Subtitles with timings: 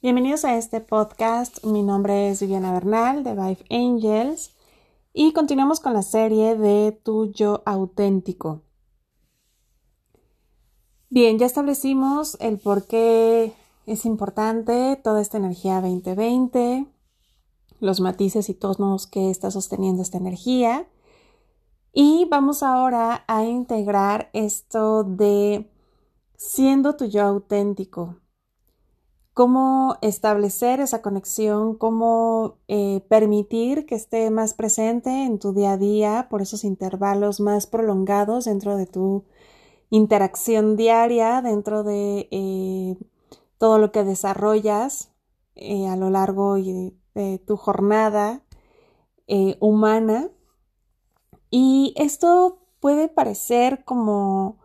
[0.00, 1.64] Bienvenidos a este podcast.
[1.64, 4.54] Mi nombre es Viviana Bernal de Vive Angels
[5.12, 8.62] y continuamos con la serie de Tu Yo Auténtico.
[11.10, 13.52] Bien, ya establecimos el por qué
[13.86, 16.86] es importante toda esta energía 2020,
[17.80, 20.86] los matices y tonos que está sosteniendo esta energía.
[21.92, 25.68] Y vamos ahora a integrar esto de
[26.36, 28.20] siendo tu yo auténtico.
[29.38, 35.76] Cómo establecer esa conexión, cómo eh, permitir que esté más presente en tu día a
[35.76, 39.26] día por esos intervalos más prolongados dentro de tu
[39.90, 42.96] interacción diaria, dentro de eh,
[43.58, 45.12] todo lo que desarrollas
[45.54, 48.42] eh, a lo largo de tu jornada
[49.60, 50.30] humana.
[51.48, 54.58] Y esto puede parecer como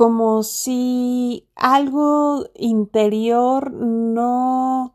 [0.00, 4.94] como si algo interior no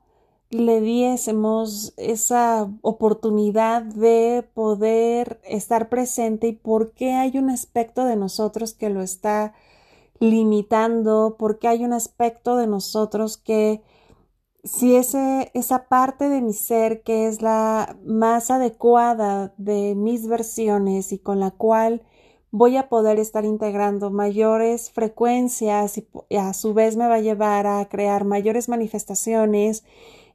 [0.50, 8.16] le diésemos esa oportunidad de poder estar presente y por qué hay un aspecto de
[8.16, 9.54] nosotros que lo está
[10.20, 13.84] limitando, por qué hay un aspecto de nosotros que
[14.64, 21.12] si ese, esa parte de mi ser que es la más adecuada de mis versiones
[21.12, 22.02] y con la cual
[22.58, 25.98] voy a poder estar integrando mayores frecuencias
[26.30, 29.84] y a su vez me va a llevar a crear mayores manifestaciones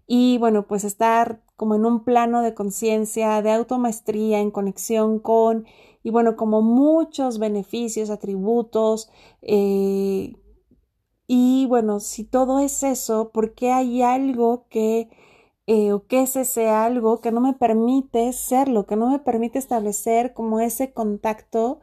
[0.06, 5.64] y bueno, pues estar como en un plano de conciencia, de automaestría, en conexión con,
[6.02, 9.08] y bueno, como muchos beneficios, atributos,
[9.40, 10.34] eh,
[11.26, 15.08] y bueno, si todo es eso, ¿por qué hay algo que,
[15.66, 19.58] eh, o qué es ese algo que no me permite serlo, que no me permite
[19.58, 21.80] establecer como ese contacto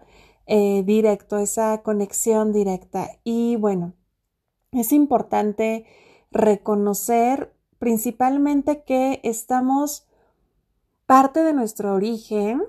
[0.47, 3.09] eh, directo, esa conexión directa.
[3.23, 3.93] Y bueno,
[4.71, 5.85] es importante
[6.31, 10.07] reconocer principalmente que estamos
[11.05, 12.63] parte de nuestro origen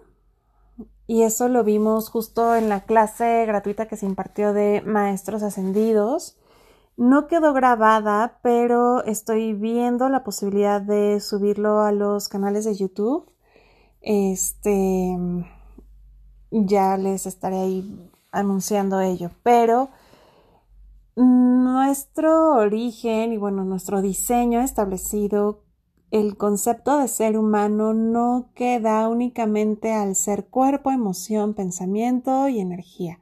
[1.07, 6.36] y eso lo vimos justo en la clase gratuita que se impartió de maestros ascendidos.
[6.97, 13.33] No quedó grabada, pero estoy viendo la posibilidad de subirlo a los canales de YouTube.
[14.02, 15.17] Este,
[16.51, 19.31] ya les estaré ahí anunciando ello.
[19.42, 19.91] Pero
[21.17, 25.64] nuestro origen y bueno, nuestro diseño establecido,
[26.11, 33.20] el concepto de ser humano no queda únicamente al ser cuerpo, emoción, pensamiento y energía.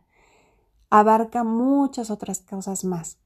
[0.90, 3.18] Abarca muchas otras cosas más.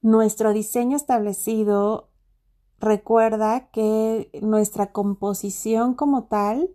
[0.00, 2.10] Nuestro diseño establecido
[2.78, 6.70] recuerda que nuestra composición como tal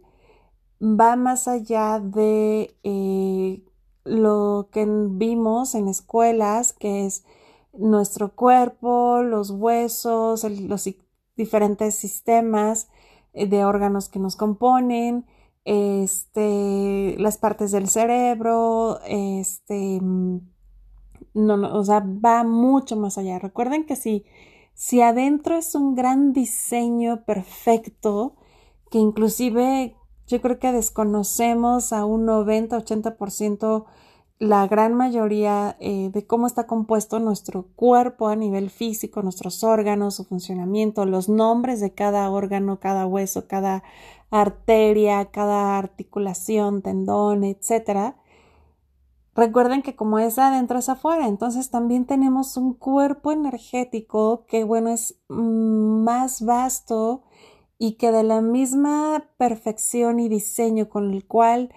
[0.84, 3.64] va más allá de eh,
[4.04, 7.24] lo que vimos en escuelas, que es
[7.72, 10.90] nuestro cuerpo, los huesos, los
[11.38, 12.90] diferentes sistemas
[13.34, 15.26] eh, de órganos que nos componen,
[15.66, 20.40] este, las partes del cerebro, este, mm,
[21.34, 23.40] no, no, o sea, va mucho más allá.
[23.40, 24.26] Recuerden que si,
[24.74, 28.36] si adentro es un gran diseño perfecto,
[28.92, 29.96] que inclusive
[30.28, 33.85] yo creo que desconocemos a un 90-80%
[34.39, 40.16] la gran mayoría eh, de cómo está compuesto nuestro cuerpo a nivel físico, nuestros órganos,
[40.16, 43.84] su funcionamiento, los nombres de cada órgano, cada hueso, cada
[44.31, 48.16] arteria, cada articulación, tendón, etc.
[49.35, 54.90] Recuerden que como es adentro es afuera, entonces también tenemos un cuerpo energético que bueno
[54.90, 57.23] es mm, más vasto
[57.78, 61.73] y que de la misma perfección y diseño con el cual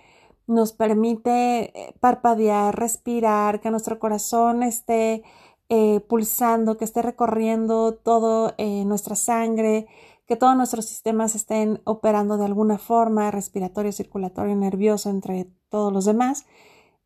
[0.47, 5.25] nos permite eh, parpadear, respirar, que nuestro corazón esté
[5.69, 9.89] eh, pulsando, que esté recorriendo todo eh, nuestra sangre,
[10.27, 16.05] que todos nuestros sistemas estén operando de alguna forma, respiratorio, circulatorio, nervioso, entre todos los
[16.05, 16.47] demás.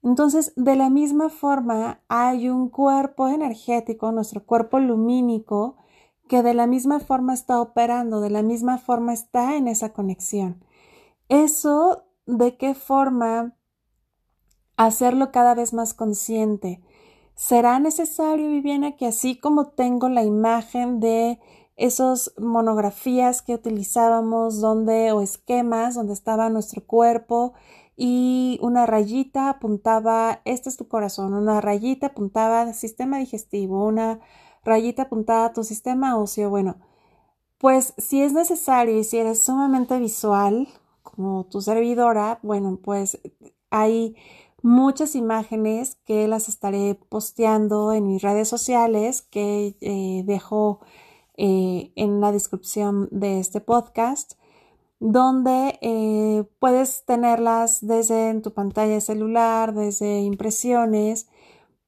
[0.03, 5.77] Entonces, de la misma forma, hay un cuerpo energético, nuestro cuerpo lumínico,
[6.31, 10.65] que de la misma forma está operando, de la misma forma está en esa conexión.
[11.29, 13.57] Eso, ¿de qué forma
[14.77, 16.81] hacerlo cada vez más consciente?
[17.35, 21.41] ¿Será necesario, Viviana, que así como tengo la imagen de
[21.75, 27.55] esas monografías que utilizábamos donde o esquemas donde estaba nuestro cuerpo
[27.97, 34.21] y una rayita apuntaba este es tu corazón, una rayita apuntaba sistema digestivo, una
[34.65, 36.51] rayita apuntada a tu sistema óseo.
[36.51, 36.77] Bueno,
[37.59, 40.69] pues si es necesario y si eres sumamente visual,
[41.03, 43.21] como tu servidora, bueno, pues
[43.71, 44.17] hay
[44.63, 50.81] muchas imágenes que las estaré posteando en mis redes sociales que eh, dejo
[51.37, 54.35] eh, en la descripción de este podcast,
[54.99, 61.29] donde eh, puedes tenerlas desde en tu pantalla celular, desde impresiones,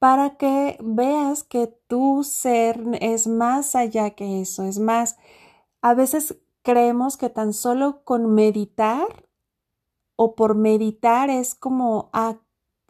[0.03, 5.17] para que veas que tu ser es más allá que eso, es más,
[5.81, 9.07] a veces creemos que tan solo con meditar
[10.17, 12.11] o por meditar es como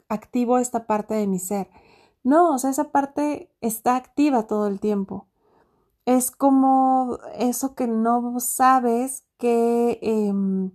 [0.08, 1.68] activo esta parte de mi ser.
[2.24, 5.26] No, o sea, esa parte está activa todo el tiempo.
[6.06, 10.70] Es como eso que no sabes, que, em,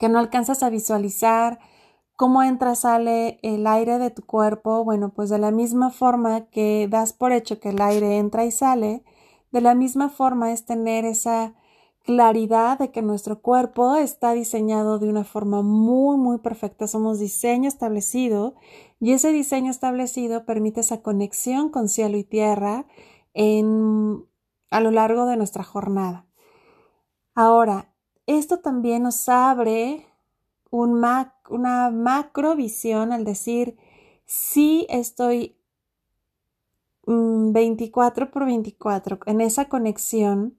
[0.00, 1.60] que no alcanzas a visualizar,
[2.16, 4.84] cómo entra, sale el aire de tu cuerpo.
[4.84, 8.50] Bueno, pues de la misma forma que das por hecho que el aire entra y
[8.50, 9.04] sale,
[9.52, 11.54] de la misma forma es tener esa
[12.04, 16.86] claridad de que nuestro cuerpo está diseñado de una forma muy, muy perfecta.
[16.86, 18.54] Somos diseño establecido
[19.00, 22.86] y ese diseño establecido permite esa conexión con cielo y tierra
[23.32, 24.26] en,
[24.70, 26.26] a lo largo de nuestra jornada.
[27.34, 27.94] Ahora,
[28.26, 30.06] esto también nos abre
[30.70, 30.94] un
[31.48, 33.76] una macro visión al decir,
[34.26, 35.56] si estoy
[37.06, 40.56] 24 mm, por 24 en esa conexión,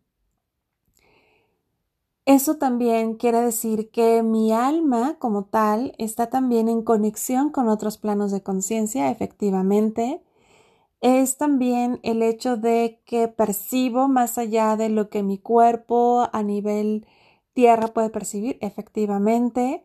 [2.25, 7.97] eso también quiere decir que mi alma como tal está también en conexión con otros
[7.99, 10.21] planos de conciencia, efectivamente.
[11.01, 16.43] Es también el hecho de que percibo más allá de lo que mi cuerpo a
[16.43, 17.05] nivel
[17.53, 19.83] tierra puede percibir, efectivamente.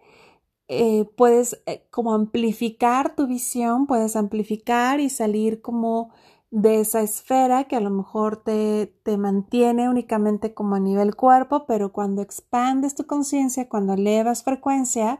[0.72, 6.11] Eh, puedes eh, como amplificar tu visión, puedes amplificar y salir como
[6.52, 11.67] de esa esfera que a lo mejor te, te mantiene únicamente como a nivel cuerpo,
[11.67, 15.19] pero cuando expandes tu conciencia, cuando elevas frecuencia,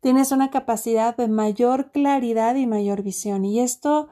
[0.00, 3.44] tienes una capacidad de mayor claridad y mayor visión.
[3.44, 4.08] Y esto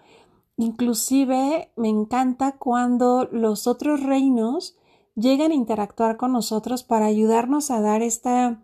[0.59, 4.77] inclusive me encanta cuando los otros reinos
[5.15, 8.61] llegan a interactuar con nosotros para ayudarnos a dar esta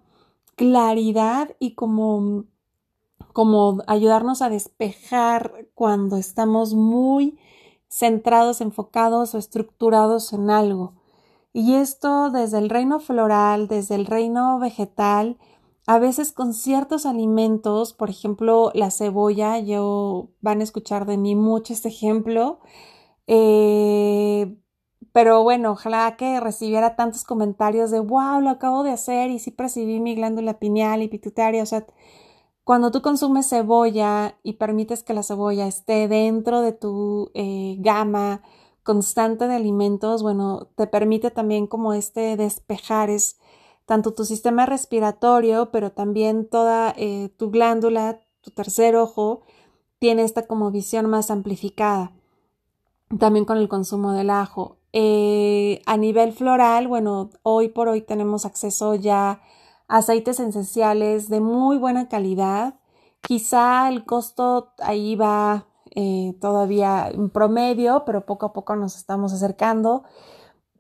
[0.56, 2.44] claridad y como
[3.32, 7.38] como ayudarnos a despejar cuando estamos muy
[7.88, 10.94] centrados, enfocados o estructurados en algo.
[11.52, 15.38] Y esto desde el reino floral, desde el reino vegetal,
[15.86, 21.34] a veces con ciertos alimentos, por ejemplo, la cebolla, yo van a escuchar de mí
[21.34, 22.60] mucho este ejemplo,
[23.26, 24.56] eh,
[25.12, 29.50] pero bueno, ojalá que recibiera tantos comentarios de wow, lo acabo de hacer y sí
[29.50, 31.86] percibí mi glándula pineal y pituitaria, o sea,
[32.64, 38.42] cuando tú consumes cebolla y permites que la cebolla esté dentro de tu eh, gama
[38.84, 43.38] constante de alimentos, bueno, te permite también como este despejar es
[43.84, 49.42] tanto tu sistema respiratorio, pero también toda eh, tu glándula, tu tercer ojo,
[49.98, 52.12] tiene esta como visión más amplificada.
[53.18, 54.78] También con el consumo del ajo.
[54.92, 59.40] Eh, a nivel floral, bueno, hoy por hoy tenemos acceso ya
[59.88, 62.74] aceites esenciales de muy buena calidad.
[63.20, 69.32] Quizá el costo ahí va eh, todavía en promedio, pero poco a poco nos estamos
[69.32, 70.04] acercando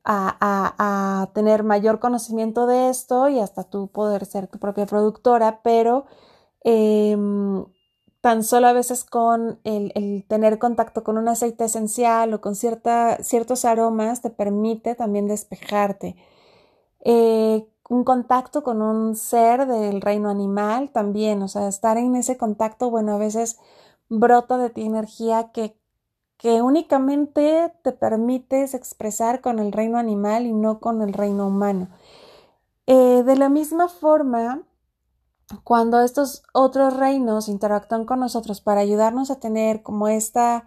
[0.04, 6.06] a, tener mayor conocimiento de esto y hasta tú poder ser tu propia productora, pero
[6.64, 7.64] em,
[8.22, 13.18] tan solo a veces con el, tener contacto con un aceite esencial o con cierta,
[13.22, 16.14] ciertos aromas te permite también despejarte.
[17.00, 22.36] Eh, un contacto con un ser del reino animal también, o sea, estar en ese
[22.36, 23.58] contacto, bueno, a veces
[24.08, 25.76] brota de ti energía que,
[26.36, 31.88] que únicamente te permites expresar con el reino animal y no con el reino humano.
[32.86, 34.62] Eh, de la misma forma,
[35.64, 40.64] cuando estos otros reinos interactúan con nosotros para ayudarnos a tener como esta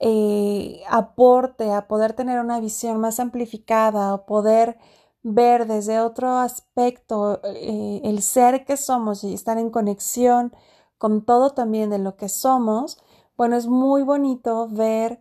[0.00, 4.78] eh, aporte, a poder tener una visión más amplificada o poder
[5.22, 10.52] ver desde otro aspecto eh, el ser que somos y estar en conexión
[10.98, 12.98] con todo también de lo que somos,
[13.36, 15.20] bueno, es muy bonito ver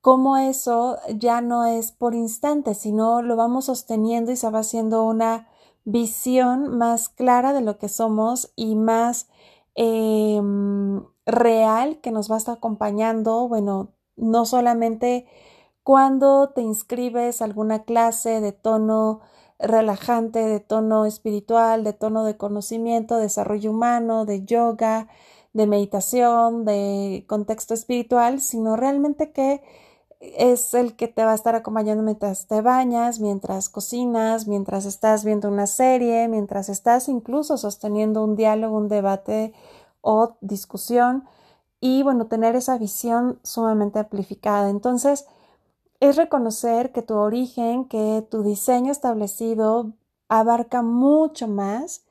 [0.00, 5.04] cómo eso ya no es por instantes, sino lo vamos sosteniendo y se va haciendo
[5.04, 5.48] una
[5.86, 9.28] visión más clara de lo que somos y más
[9.74, 15.26] em, real que nos va a estar acompañando, bueno, no solamente
[15.82, 19.20] cuando te inscribes a alguna clase de tono
[19.58, 25.08] relajante de tono espiritual, de tono de conocimiento, desarrollo humano, de yoga,
[25.52, 29.62] de meditación, de contexto espiritual, sino realmente que
[30.20, 35.24] es el que te va a estar acompañando mientras te bañas, mientras cocinas, mientras estás
[35.24, 39.52] viendo una serie, mientras estás incluso sosteniendo un diálogo, un debate
[40.00, 41.24] o discusión
[41.80, 44.70] y bueno, tener esa visión sumamente amplificada.
[44.70, 45.26] Entonces,
[46.00, 49.92] es reconocer que tu origen, que tu diseño establecido
[50.28, 52.04] abarca mucho más,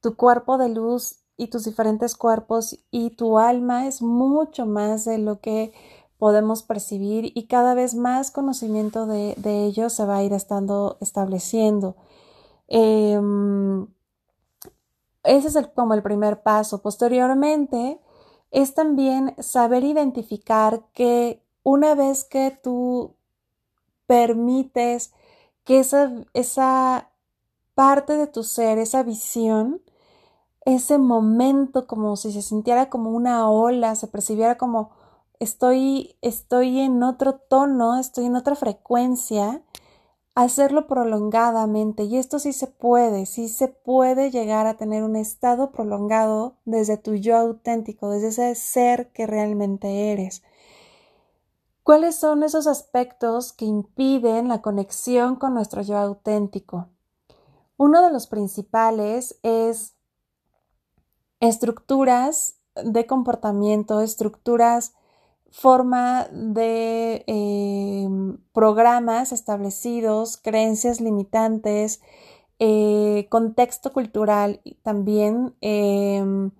[0.00, 5.18] tu cuerpo de luz y tus diferentes cuerpos y tu alma es mucho más de
[5.18, 5.72] lo que
[6.18, 11.96] podemos percibir y cada vez más conocimiento de, ello se va a ir estando estableciendo.
[12.66, 13.86] Em,
[15.24, 16.82] ese es como el primer paso.
[16.82, 18.00] Posteriormente
[18.50, 23.14] es también saber identificar que una vez que tú
[24.06, 25.12] permites
[25.64, 27.10] que esa, esa
[27.74, 29.82] parte de tu ser, esa visión,
[30.64, 34.90] ese momento como si se sintiera como una ola, se percibiera como
[35.40, 39.62] estoy, estoy en otro tono, estoy en otra frecuencia,
[40.34, 42.04] hacerlo prolongadamente.
[42.04, 46.96] Y esto sí se puede, sí se puede llegar a tener un estado prolongado desde
[46.96, 50.42] tu yo auténtico, desde ese ser que realmente eres.
[51.82, 56.88] ¿Cuáles son esos aspectos que impiden la conexión con nuestro yo auténtico?
[57.78, 59.94] Uno de los principales es
[61.40, 64.94] estructuras de comportamiento, estructuras,
[65.50, 72.00] forma de em, programas establecidos, creencias limitantes,
[72.58, 75.54] eh, contexto cultural también.
[75.60, 76.50] Em,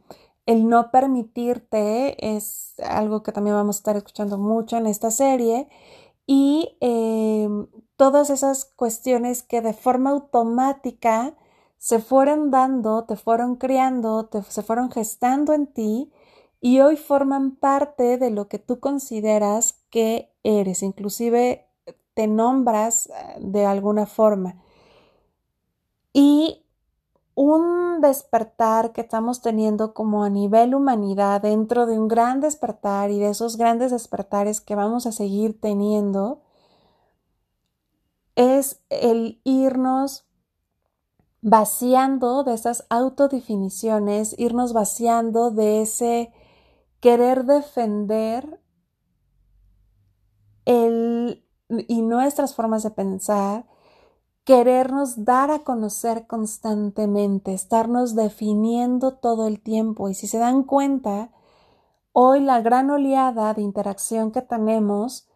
[0.47, 5.69] el no permitirte es algo que también vamos a estar escuchando mucho en esta serie
[6.27, 7.67] y em,
[7.97, 11.37] todas esas cuestiones que de forma automática
[11.79, 16.13] se fueron dando, te fueron creando, te, se fueron gestando en ti
[16.61, 21.67] y hoy forman parte de lo que tú consideras que eres, inclusive
[22.15, 24.57] te nombras eh, de alguna forma.
[26.13, 26.65] Y
[27.35, 33.21] un despertar que estamos teniendo como a nivel humanidad dentro de un gran despertar y
[33.21, 36.41] de esos grandes despertares que vamos a seguir teniendo
[38.35, 40.27] es el irnos
[41.41, 46.33] vaciando de esas autodefiniciones, irnos vaciando de ese
[47.01, 48.61] querer defender
[50.65, 53.67] el y nuestras formas de pensar
[54.49, 60.09] querernos dar a conocer constantemente, estarnos definiendo todo el tiempo.
[60.09, 61.31] Y si se dan cuenta,
[62.13, 65.29] hoy la gran oleada de interacción que tenemos,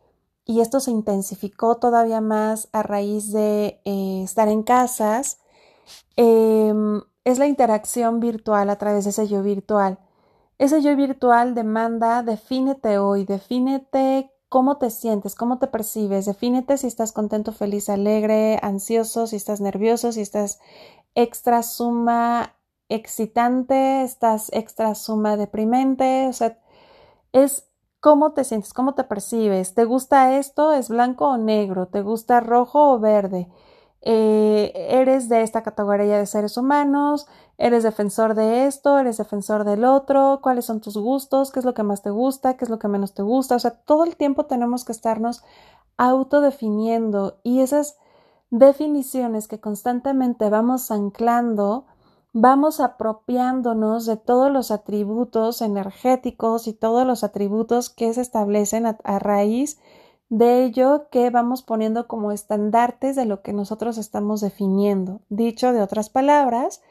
[0.47, 5.41] y esto se intensificó todavía más a raíz de eh, estar en casas,
[6.17, 9.99] em, es la interacción virtual a través de yo virtual.
[10.59, 16.87] Ese yo virtual demanda, defínete hoy, defínete cómo te sientes, cómo te percibes, defínete si
[16.87, 20.61] estás contento, feliz, alegre, ansioso, si estás nervioso, si estás
[21.15, 22.55] extra suma
[22.89, 26.59] excitante, estás extra suma deprimente, o sea,
[27.33, 27.69] es
[28.01, 30.73] cómo te sientes, cómo te percibes, ¿te gusta esto?
[30.73, 31.89] ¿Es blanco o negro?
[31.89, 33.49] ¿Te gusta rojo o verde?
[34.05, 39.85] Eh, eres de esta categoría de seres humanos, eres defensor de esto, eres defensor del
[39.85, 42.81] otro, cuáles son tus gustos, qué es lo que más te gusta, qué es lo
[42.81, 43.55] que menos te gusta.
[43.55, 45.45] O sea, todo el tiempo tenemos que estarnos
[45.97, 47.97] autodefiniendo y esas
[48.51, 51.87] definiciones que constantemente vamos anclando,
[52.33, 58.99] vamos apropiándonos de todos los atributos energéticos y todos los atributos que se establecen a,
[59.05, 60.02] a raíz de
[60.41, 65.21] ello que vamos poniendo como estandartes de lo que nosotros estamos definiendo.
[65.29, 66.83] Dicho de otras palabras,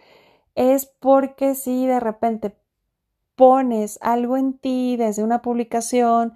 [0.56, 2.56] es porque si de repente
[3.36, 6.34] pones algo en ti desde una publicación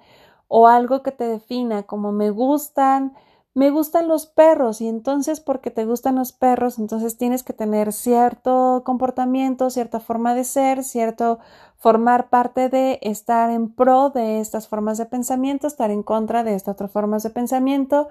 [0.47, 3.13] o algo que te defina como me gustan
[3.55, 7.93] me gustan los perros y entonces porque te gustan los perros, entonces tienes que tener
[7.93, 11.39] cierto comportamiento, cierta forma de ser, cierto
[11.77, 16.55] formar parte de estar en pro de estas formas de pensamiento, estar en contra de
[16.55, 18.10] estas otras formas de pensamiento,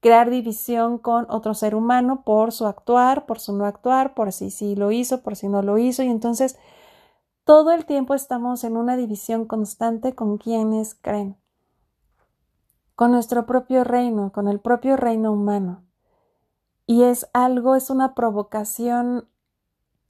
[0.00, 4.50] crear división con otro ser humano por su actuar, por su no actuar, por si
[4.50, 6.58] sí lo hizo, por si no lo hizo y entonces
[7.44, 11.36] todo el tiempo estamos en una división constante con quienes creen
[12.94, 15.84] con nuestro propio reino, con el propio reino humano.
[16.86, 19.28] Y es algo, es una provocación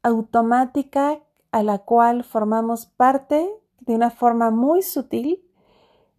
[0.03, 1.21] automática
[1.55, 5.41] a la cual formamos parte de una forma muy sutil.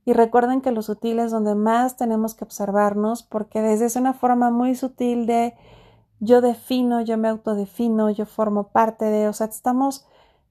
[0.05, 4.13] Y recuerden que lo sutil es donde más tenemos que observarnos porque desde es una
[4.13, 5.53] forma muy sutil de
[6.21, 10.05] yo defino, yo me autodefino, yo formo parte de, o sea, estamos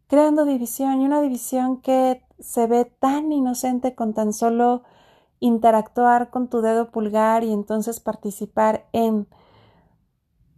[0.07, 4.83] creando división y una división que se ve tan inocente con tan solo
[5.41, 9.29] interactuar con tu dedo pulgar y entonces participar en.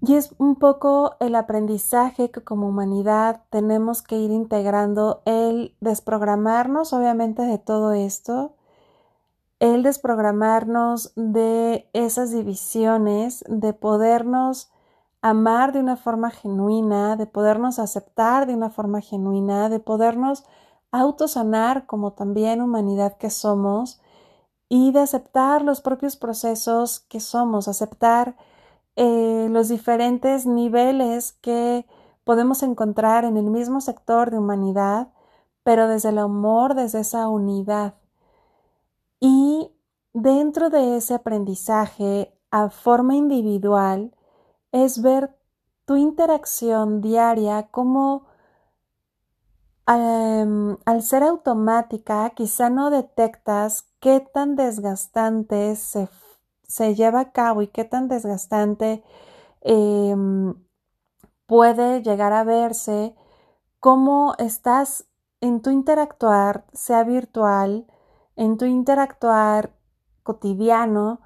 [0.06, 6.92] Y es un poco el aprendizaje que como humanidad tenemos que ir integrando, el desprogramarnos
[6.92, 8.54] obviamente de todo esto,
[9.58, 14.70] el desprogramarnos de esas divisiones, de podernos
[15.22, 20.44] amar de una forma genuina, de podernos aceptar de una forma genuina, de podernos
[20.92, 24.00] autosanar como también humanidad que somos
[24.68, 28.36] y de aceptar los propios procesos que somos, aceptar
[28.96, 31.86] eh, los diferentes niveles que
[32.24, 35.12] podemos encontrar en el mismo sector de humanidad,
[35.62, 37.94] pero desde el amor, desde esa unidad.
[39.20, 39.70] Y
[40.12, 44.14] dentro de ese aprendizaje a forma individual
[44.72, 45.36] es ver
[45.84, 48.26] tu interacción diaria como
[49.86, 56.08] em, al ser automática quizá no detectas qué tan desgastante se,
[56.94, 59.02] lleva a cabo y qué tan desgastante
[59.60, 60.54] em,
[61.46, 63.14] puede llegar a verse
[63.80, 65.06] cómo estás
[65.40, 67.86] en tu interactuar, sea virtual,
[68.34, 69.74] en tu interactuar
[70.22, 71.20] cotidiano,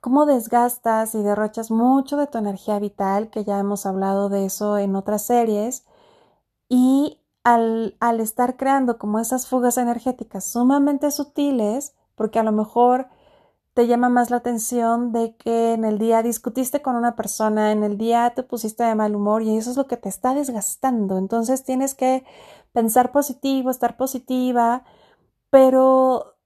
[0.00, 4.78] cómo desgastas y derrochas mucho de tu energía vital, que ya hemos hablado de eso
[4.78, 5.84] en otras series,
[6.68, 13.08] y al, al estar creando como esas fugas energéticas sumamente sutiles, porque a lo mejor
[13.80, 17.82] te llama más la atención de que en el día discutiste con una persona, en
[17.82, 21.16] el día te pusiste de mal humor y eso es lo que te está desgastando.
[21.16, 22.22] Entonces tienes que
[22.74, 24.84] pensar positivo, estar positiva,
[25.48, 26.36] pero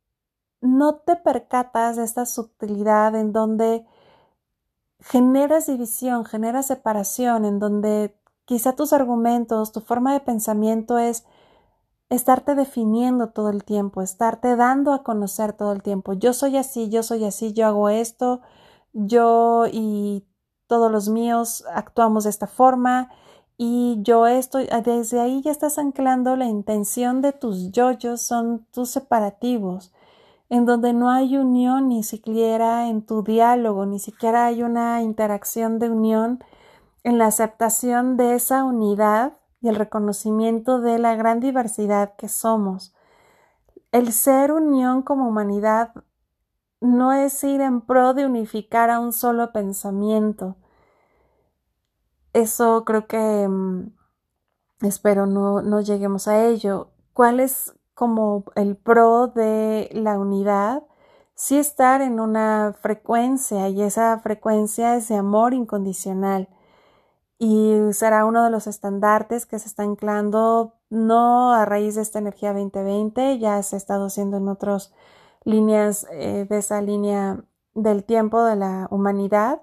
[0.60, 3.84] no te percatas de esta sutilidad en donde
[5.00, 11.24] generas división, generas separación, en donde quizá tus argumentos, tu forma de pensamiento es
[12.14, 16.12] estarte definiendo todo el tiempo, estarte dando a conocer todo el tiempo.
[16.14, 18.40] Yo soy así, yo soy así, yo hago esto,
[18.92, 20.25] yo y
[20.66, 23.11] todos los míos actuamos de esta forma
[23.56, 28.90] y yo estoy, desde ahí ya estás anclando la intención de tus yoyos, son tus
[28.90, 29.92] separativos
[30.49, 35.78] en donde no hay unión ni siquiera en tu diálogo, ni siquiera hay una interacción
[35.78, 36.44] de unión
[37.02, 42.94] en la aceptación de esa unidad y el reconocimiento de la gran diversidad que somos.
[43.92, 45.94] El ser unión como humanidad
[46.83, 50.57] no es ir en pro de unificar a un solo pensamiento.
[52.35, 53.87] Eso creo que mm,
[54.83, 56.90] espero no, no lleguemos a ello.
[57.14, 60.83] ¿Cuál es como el pro de la unidad,
[61.35, 66.50] sí estar en una frecuencia y esa frecuencia es de amor incondicional
[67.44, 72.18] y será uno de los estandartes que se está anclando no a raíz de esta
[72.18, 74.94] energía 2020, ya se ha estado haciendo en otras
[75.44, 79.61] líneas eh, de esa línea del tiempo de la humanidad,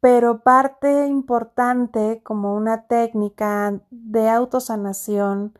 [0.00, 5.52] pero parte importante como una técnica de autosanación,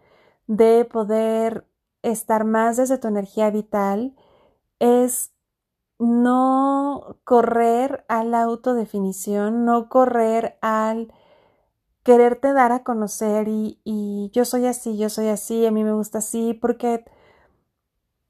[0.46, 1.66] de poder
[2.00, 4.16] estar más desde tu energía vital
[4.78, 5.31] es
[6.02, 11.12] no correr a la autodefinición, no correr al
[12.02, 16.18] quererte dar a conocer y, yo soy así, yo soy así, a mí me gusta
[16.18, 17.04] así, porque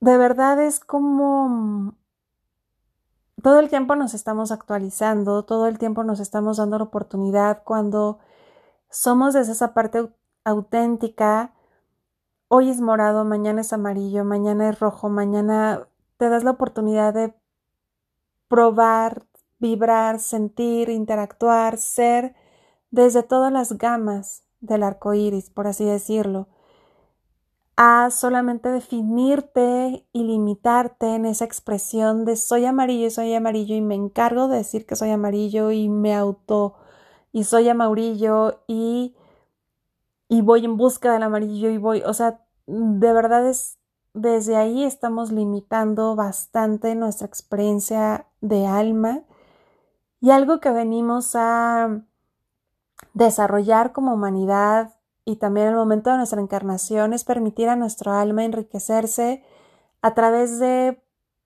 [0.01, 1.95] de verdad es como
[3.43, 8.19] todo el tiempo nos estamos actualizando, todo el tiempo nos estamos dando la oportunidad cuando
[8.91, 10.13] somos desde esa parte
[10.45, 11.55] auténtica
[12.49, 17.35] hoy es morado, mañana es amarillo, mañana es rojo, mañana te das la oportunidad de
[18.53, 19.25] probar,
[19.61, 22.35] vibrar, sentir, interactuar, ser
[22.91, 26.49] desde todas las gamas del arco iris, por así decirlo,
[27.79, 33.81] a solamente definirte y limitarte en esa expresión de soy amarillo y soy amarillo y
[33.81, 36.75] me encargo de decir que soy amarillo y me auto
[37.33, 39.17] y soy amarillo y
[40.29, 43.79] y voy en busca del amarillo y voy, o sea, de verdad es,
[44.15, 49.23] desde ahí estamos limitando bastante nuestra experiencia de alma
[50.21, 52.03] y algo que venimos a
[53.15, 54.95] desarrollar como humanidad
[55.25, 59.45] y también el momento de nuestra encarnación es permitir a nuestro alma enriquecerse
[60.01, 61.03] a través de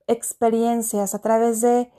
[0.07, 1.91] experiencias, a través de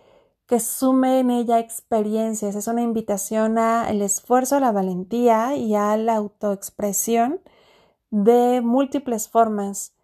[0.48, 2.56] que sume en ella experiencias.
[2.56, 7.42] Es una invitación al esfuerzo, a la valentía y a la autoexpresión
[8.10, 9.97] de múltiples formas.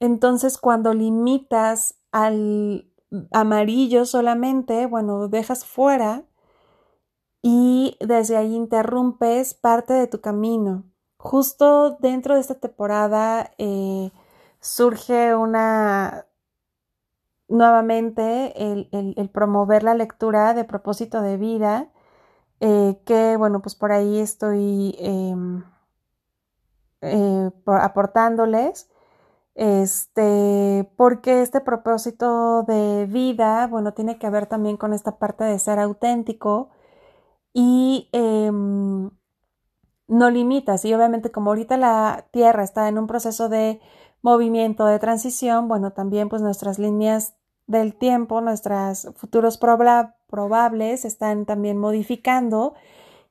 [0.00, 2.90] Entonces, cuando limitas al
[3.32, 6.24] amarillo solamente, bueno, dejas fuera
[7.42, 10.84] y desde ahí interrumpes parte de tu camino.
[11.18, 14.10] Justo dentro de esta temporada eh,
[14.60, 16.26] surge una
[17.48, 21.90] nuevamente el, promover la lectura de propósito de vida,
[22.60, 25.64] eh, que bueno, pues por ahí estoy em,
[27.02, 28.88] eh, aportándoles.
[29.54, 35.58] Este, porque este propósito de vida, bueno, tiene que ver también con esta parte de
[35.58, 36.70] ser auténtico
[37.52, 39.10] y em,
[40.08, 40.84] no limitas.
[40.84, 43.80] Y obviamente como ahorita la Tierra está en un proceso de
[44.22, 47.34] movimiento, de transición, bueno, también pues nuestras líneas
[47.66, 52.74] del tiempo, nuestros futuros probables están también modificando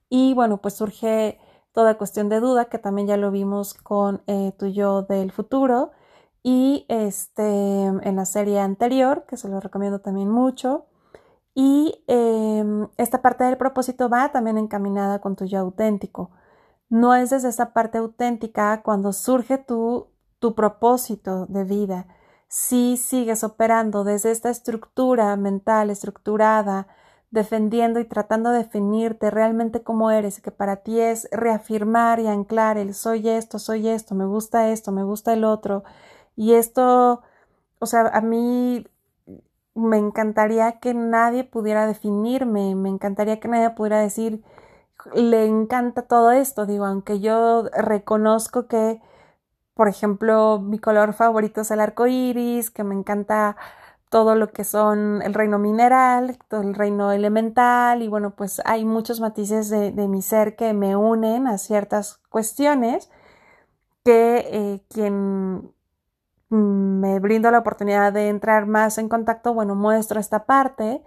[0.10, 1.40] y bueno, pues surge
[1.74, 5.92] toda cuestión de duda, que también ya lo vimos con eh, tu yo del futuro
[6.50, 10.88] y este en la serie anterior, que se lo recomiendo también mucho.
[11.54, 16.32] Y em, esta parte del propósito va también encaminada con tu yo auténtico.
[16.90, 20.08] No es desde esa parte auténtica cuando surge tu,
[20.40, 22.08] tu propósito de vida.
[22.48, 26.88] Si sigues operando desde esta estructura mental estructurada,
[27.30, 32.80] defendiendo y tratando de definirte realmente cómo eres, que para ti es reafirmar y anclar
[32.80, 35.84] el soy esto, soy esto, me gusta esto, me gusta el otro.
[36.40, 37.22] Y esto,
[37.80, 38.88] o sea, a mí
[39.76, 44.42] me encantaría que nadie pudiera definirme, me encantaría que nadie pudiera decir,
[45.14, 49.02] le encanta todo esto, digo, aunque yo reconozco que,
[49.74, 53.58] por ejemplo, mi color favorito es el arco iris, que me encanta
[54.10, 58.86] todo lo que son el reino mineral, todo el reino elemental y bueno, pues hay
[58.86, 63.12] muchos matices de, mi ser que me unen a ciertas cuestiones
[64.06, 65.74] que eh, quien
[66.50, 71.04] me brindo la oportunidad de entrar más en contacto, bueno, muestro esta parte,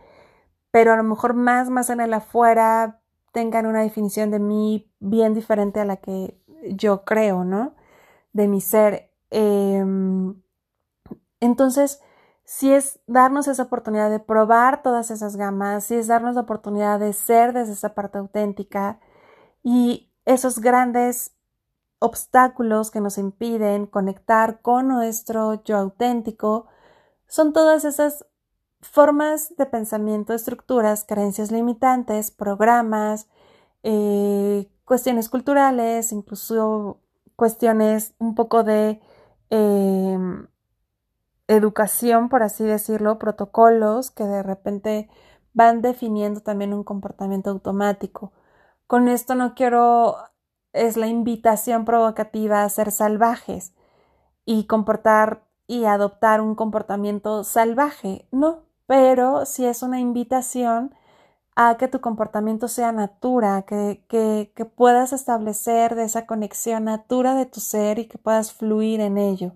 [0.71, 3.01] pero a lo mejor más, más en el afuera
[3.33, 6.39] tengan una definición de mí bien diferente a la que
[6.71, 7.75] yo creo, ¿no?
[8.33, 9.11] De mi ser.
[9.31, 10.35] Em,
[11.41, 12.01] entonces,
[12.45, 17.01] si es darnos esa oportunidad de probar todas esas gamas, si es darnos la oportunidad
[17.01, 19.01] de ser desde esa parte auténtica
[19.63, 21.37] y esos grandes
[22.03, 26.67] obstáculos que nos impiden conectar con nuestro yo auténtico,
[27.27, 28.27] son todas esas
[28.81, 33.29] formas de pensamiento, estructuras, creencias limitantes, programas,
[33.83, 37.01] eh, cuestiones culturales, incluso
[37.37, 39.01] cuestiones un poco de
[39.51, 40.47] em,
[41.49, 45.09] educación, por así decirlo, protocolos que de repente
[45.55, 48.33] van definiendo también un comportamiento automático.
[48.87, 50.17] Con esto no quiero,
[50.73, 53.75] es la invitación provocativa a ser salvajes
[54.45, 60.95] y comportar y adoptar un comportamiento salvaje, no, pero si es una invitación
[61.55, 67.47] a que tu comportamiento sea natura, que, que, puedas establecer de esa conexión natura de
[67.47, 69.53] tu ser y que puedas fluir en ello.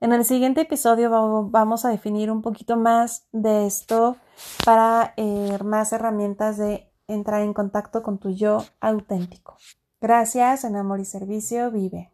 [0.00, 1.10] En el siguiente episodio
[1.50, 4.16] vamos a definir un poquito más de esto
[4.64, 9.56] para eh, más herramientas de entrar en contacto con tu yo auténtico.
[10.00, 12.12] Gracias, en amor y servicio, vive.